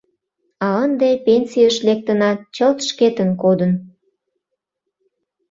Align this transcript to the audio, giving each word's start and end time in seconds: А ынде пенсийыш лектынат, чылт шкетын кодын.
А 0.65 0.67
ынде 0.83 1.09
пенсийыш 1.25 1.77
лектынат, 1.87 2.39
чылт 2.55 2.79
шкетын 2.89 3.29
кодын. 3.41 3.71